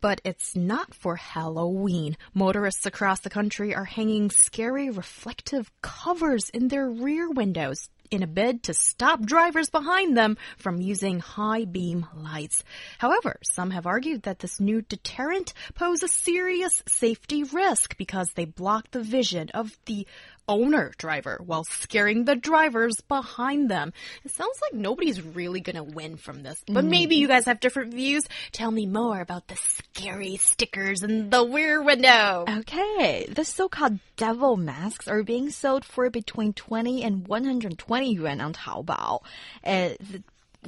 [0.00, 2.16] but it's not for Halloween.
[2.32, 8.26] Motorists across the country are hanging scary reflective covers in their rear windows in a
[8.26, 12.64] bid to stop drivers behind them from using high beam lights.
[12.98, 18.46] However, some have argued that this new deterrent poses a serious safety risk because they
[18.46, 20.06] block the vision of the
[20.50, 23.92] owner driver while scaring the drivers behind them.
[24.24, 27.60] It sounds like nobody's really going to win from this, but maybe you guys have
[27.60, 28.24] different views.
[28.50, 32.44] Tell me more about the scary stickers in the rear window.
[32.48, 38.52] Okay, the so-called devil masks are being sold for between 20 and 120 yuan on
[38.52, 39.20] Taobao.
[39.64, 39.90] Uh,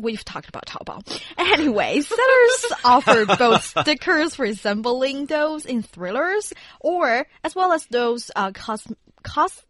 [0.00, 1.20] We've talked about Taobao.
[1.52, 8.52] Anyway, sellers offer both stickers resembling those in thrillers, or as well as those uh,
[8.52, 8.86] cos
[9.22, 9.62] cos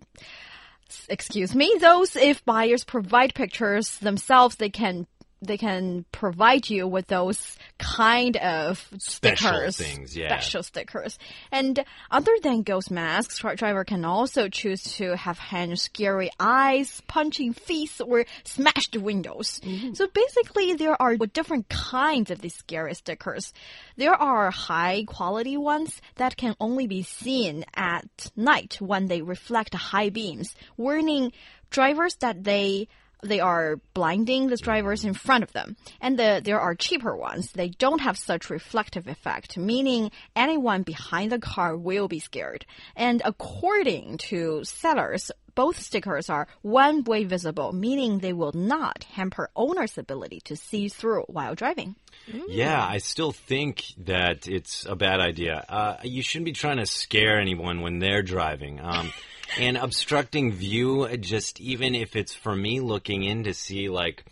[1.09, 5.07] excuse me, those if buyers provide pictures themselves, they can
[5.43, 10.29] they can provide you with those kind of Special stickers, things, yeah.
[10.29, 11.19] special stickers.
[11.51, 17.03] And other than ghost masks, truck driver can also choose to have hang scary eyes,
[17.07, 19.61] punching face, or smashed windows.
[19.63, 19.95] Mm-hmm.
[19.95, 23.53] So basically, there are different kinds of these scary stickers.
[23.97, 29.75] There are high quality ones that can only be seen at night when they reflect
[29.75, 31.33] high beams, warning
[31.71, 32.89] drivers that they
[33.23, 35.77] they are blinding the drivers in front of them.
[36.01, 37.53] And the, there are cheaper ones.
[37.53, 42.67] They don't have such reflective effect, meaning anyone behind the car will be scared.
[42.97, 49.99] And according to sellers, both stickers are one-way visible, meaning they will not hamper owner's
[49.99, 51.97] ability to see through while driving.
[52.49, 55.65] Yeah, I still think that it's a bad idea.
[55.69, 58.81] Uh, you shouldn't be trying to scare anyone when they're driving.
[58.81, 59.13] Um,
[59.59, 64.25] and obstructing view, just even if it's for me looking in to see, like,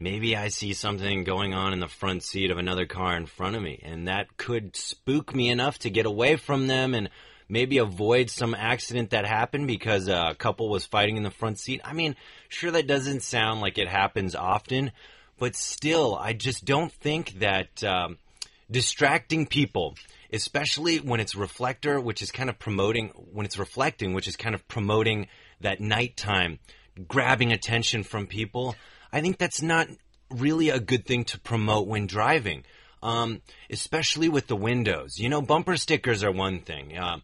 [0.00, 3.56] maybe I see something going on in the front seat of another car in front
[3.56, 7.10] of me, and that could spook me enough to get away from them and
[7.48, 11.80] maybe avoid some accident that happened because a couple was fighting in the front seat.
[11.84, 12.14] I mean,
[12.48, 14.92] sure, that doesn't sound like it happens often,
[15.38, 18.18] but still, I just don't think that um,
[18.70, 19.94] distracting people,
[20.32, 24.54] especially when it's reflector, which is kind of promoting, when it's reflecting, which is kind
[24.54, 25.28] of promoting
[25.60, 26.58] that nighttime,
[27.06, 28.74] grabbing attention from people,
[29.12, 29.88] I think that's not
[30.30, 32.64] really a good thing to promote when driving.
[33.00, 35.20] Um, especially with the windows.
[35.20, 36.98] You know, bumper stickers are one thing.
[36.98, 37.18] Uh,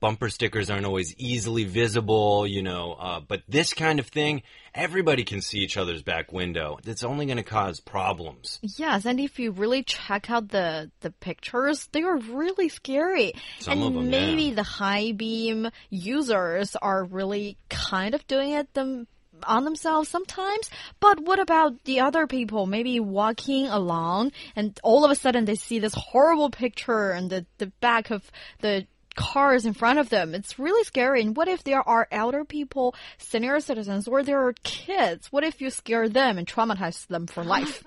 [0.00, 4.42] bumper stickers aren't always easily visible, you know, uh, but this kind of thing,
[4.74, 6.78] everybody can see each other's back window.
[6.84, 8.58] It's only going to cause problems.
[8.62, 13.32] Yes, and if you really check out the the pictures, they are really scary.
[13.60, 14.10] Some and of 'em, yeah.
[14.10, 19.06] maybe the high beam users are really kind of doing it them
[19.44, 20.70] on themselves sometimes.
[21.00, 22.66] But what about the other people?
[22.66, 27.46] Maybe walking along and all of a sudden they see this horrible picture and the
[27.58, 28.30] the back of
[28.60, 28.86] the
[29.18, 30.32] cars in front of them.
[30.32, 31.22] It's really scary.
[31.22, 35.32] And what if there are elder people, senior citizens, or there are kids?
[35.32, 37.82] What if you scare them and traumatize them for life?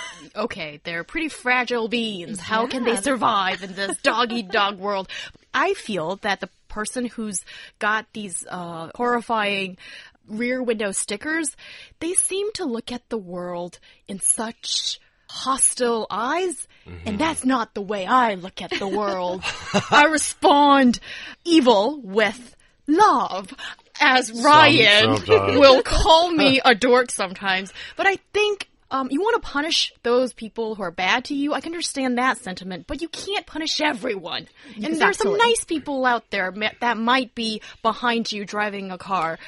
[0.36, 2.38] okay, they're pretty fragile beings.
[2.38, 5.08] How can they survive in this dog eat dog world?
[5.52, 7.44] I feel that the person who's
[7.80, 9.78] got these uh, horrifying
[10.28, 11.56] rear window stickers,
[11.98, 15.00] they seem to look at the world in such
[15.32, 16.68] hostile eyes.
[17.06, 19.42] And that's not the way I look at the world.
[19.90, 20.98] I respond
[21.44, 22.56] evil with
[22.86, 23.52] love.
[24.00, 25.58] As Ryan sometimes.
[25.58, 27.72] will call me a dork sometimes.
[27.96, 31.54] But I think um, you want to punish those people who are bad to you.
[31.54, 34.48] I can understand that sentiment, but you can't punish everyone.
[34.82, 39.38] And there's some nice people out there that might be behind you driving a car.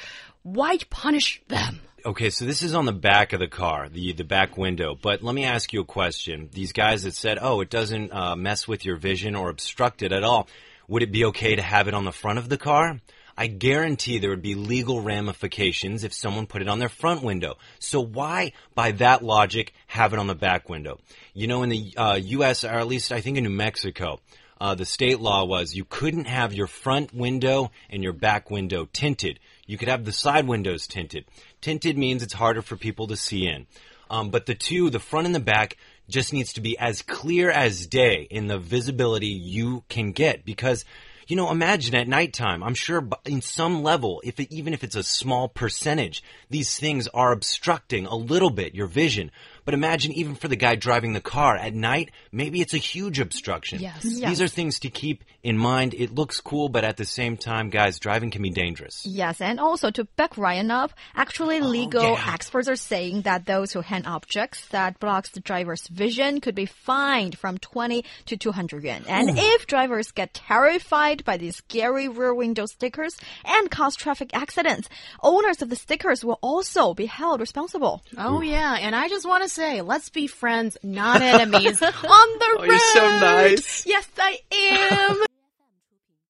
[0.43, 1.81] Why punish them?
[2.05, 4.93] Okay, so this is on the back of the car, the the back window.
[4.93, 6.49] But let me ask you a question.
[6.53, 10.11] These guys that said, "Oh, it doesn't uh, mess with your vision or obstruct it
[10.11, 10.47] at all,"
[10.87, 13.01] would it be okay to have it on the front of the car?
[13.35, 17.55] I guarantee there would be legal ramifications if someone put it on their front window.
[17.79, 20.99] So why, by that logic, have it on the back window?
[21.33, 22.63] You know, in the uh, U.S.
[22.63, 24.19] or at least I think in New Mexico,
[24.61, 28.87] uh, the state law was you couldn't have your front window and your back window
[28.91, 29.39] tinted.
[29.67, 31.25] You could have the side windows tinted.
[31.65, 33.65] Tinted means it's harder for people to see in.
[34.07, 35.77] Um, but the two, the front and the back,
[36.07, 40.85] just needs to be as clear as day in the visibility you can get because
[41.27, 44.95] you know, imagine at nighttime, I'm sure in some level, if it, even if it's
[44.95, 49.31] a small percentage, these things are obstructing a little bit your vision.
[49.65, 53.19] But imagine even for the guy driving the car at night, maybe it's a huge
[53.19, 53.79] obstruction.
[53.79, 54.03] Yes.
[54.03, 55.93] These are things to keep in mind.
[55.95, 59.05] It looks cool, but at the same time, guys, driving can be dangerous.
[59.05, 62.33] Yes, and also to back Ryan up, actually oh, legal Oh, yeah.
[62.33, 66.65] experts are saying that those who hand objects that blocks the driver's vision could be
[66.65, 69.03] fined from 20 to 200 yuan.
[69.07, 74.89] And if drivers get terrified by these scary rear window stickers and cause traffic accidents,
[75.23, 78.03] owners of the stickers will also be held responsible.
[78.17, 82.55] Oh yeah, and I just want to say, let's be friends, not enemies, on the
[82.57, 82.59] road.
[82.59, 83.85] Oh, you're so nice.
[83.85, 85.23] Yes, I am.